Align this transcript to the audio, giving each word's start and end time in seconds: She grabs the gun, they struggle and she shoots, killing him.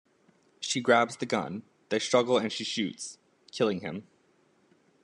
She 0.59 0.81
grabs 0.81 1.15
the 1.17 1.27
gun, 1.27 1.61
they 1.89 1.99
struggle 1.99 2.39
and 2.39 2.51
she 2.51 2.63
shoots, 2.63 3.19
killing 3.51 3.81
him. 3.81 4.07